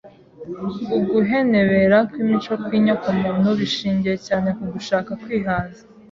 Uguhenebera 0.97 1.97
kw’imico 2.09 2.51
n’ukw’inyokomuntu 2.55 3.47
bishingiye 3.59 4.17
cyane 4.27 4.49
ku 4.57 4.63
gushaka 4.73 5.11
kwihaza 5.23 5.81